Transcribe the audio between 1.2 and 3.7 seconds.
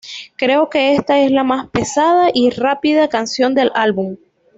la más pesada y rápida canción